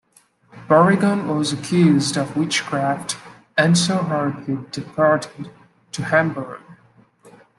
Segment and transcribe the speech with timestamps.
[0.67, 3.17] Bourignon was accused of witchcraft
[3.55, 5.51] and so hurriedly departed
[5.91, 6.59] to Hamburg.